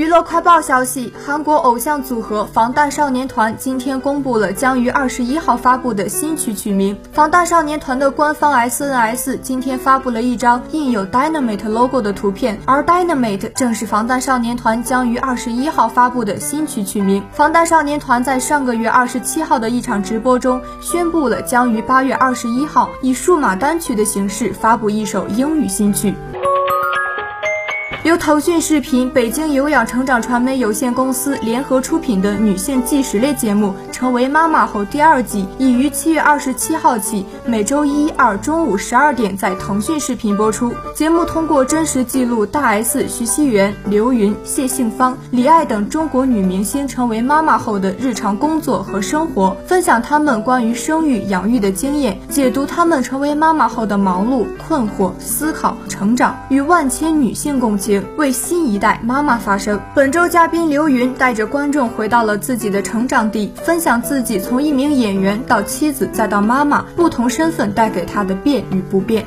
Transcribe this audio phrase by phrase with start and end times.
[0.00, 6.98] 娱乐快报消息，韩国偶像组合防弹少年团今天公布了将于二十一号发布的新曲曲名。
[7.12, 17.22] 防弹少年团的官方 SNS 今天发布了一张印有 Dynamite logo 的图片，而 Dynamite 正是防弹少年团将于二十一号发布的新曲曲名。
[17.30, 26.14] 防弹少年团在上个月二十七号的一场直播中宣布了将于八月二十一号以数码单曲的形式发布一首英语新曲。
[28.10, 40.72] 由腾讯视频、北京有氧成长传媒有限公司联合出品的女性纪实类节目《成为妈妈后》第二季，已于七月二十七号起每周一、二中午十二点在腾讯视频播出。
[40.94, 58.02] 节目通过真实记录大 S、徐熙媛、刘芸、谢杏芳、李艾等中国女明星成为妈妈后的日常工作和生活，分享她们关于生育、养育的经验，解读她们成为妈妈后的忙碌、困惑、思考、成长，与万千女性共情。
[58.16, 59.78] 为新一代妈妈发声。
[59.94, 69.26] 本周嘉宾刘云带着观众回到了自己的成长地，分享享自己从一名演员到妻子再到妈妈不同身份带给她的变与不变。